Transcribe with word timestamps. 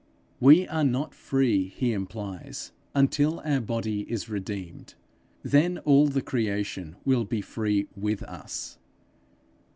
We 0.39 0.67
are 0.67 0.83
not 0.83 1.13
free, 1.13 1.67
he 1.67 1.93
implies, 1.93 2.71
until 2.95 3.39
our 3.41 3.61
body 3.61 4.01
is 4.11 4.29
redeemed; 4.29 4.95
then 5.43 5.77
all 5.77 6.07
the 6.07 6.23
creation 6.23 6.95
will 7.05 7.23
be 7.23 7.41
free 7.41 7.85
with 7.95 8.23
us. 8.23 8.79